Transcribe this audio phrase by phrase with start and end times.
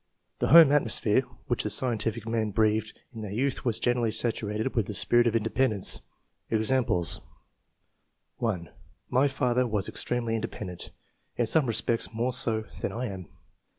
[0.39, 4.87] The home atmosphere which the scientific men Ijreathed in their youth was generally saturated with
[4.87, 5.99] the spirit of independence.
[6.49, 7.21] Examples:—
[8.37, 8.69] 1."
[9.11, 10.89] My father was extremely independent,
[11.35, 13.27] in some respects more so than I am.